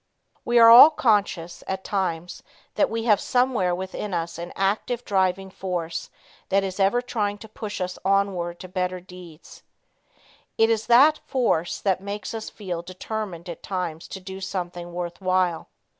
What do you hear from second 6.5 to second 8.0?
is ever trying to push us